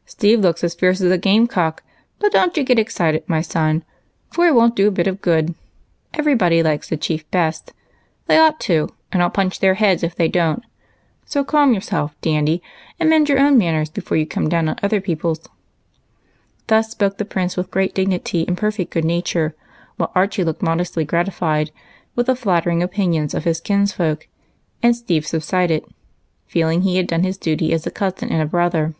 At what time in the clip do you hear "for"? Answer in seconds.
4.32-4.44